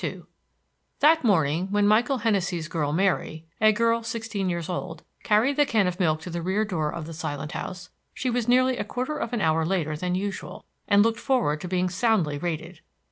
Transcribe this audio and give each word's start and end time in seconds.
II 0.03 0.23
That 1.01 1.23
morning, 1.23 1.67
when 1.69 1.87
Michael 1.87 2.17
Hennessey's 2.17 2.67
girl 2.67 2.91
Mary 2.91 3.45
a 3.61 3.71
girl 3.71 4.01
sixteen 4.01 4.49
years 4.49 4.67
old 4.67 5.03
carried 5.21 5.57
the 5.57 5.65
can 5.67 5.85
of 5.85 5.99
milk 5.99 6.21
to 6.21 6.31
the 6.31 6.41
rear 6.41 6.65
door 6.65 6.91
of 6.91 7.05
the 7.05 7.13
silent 7.13 7.51
house, 7.51 7.91
she 8.11 8.31
was 8.31 8.47
nearly 8.47 8.77
a 8.77 8.83
quarter 8.83 9.19
of 9.19 9.31
hour 9.31 9.63
later 9.63 9.95
than 9.95 10.15
usual, 10.15 10.65
and 10.87 11.03
looked 11.03 11.19
forward 11.19 11.61
to 11.61 11.67
being 11.67 11.87
soundly 11.87 12.39
rated. 12.39 12.81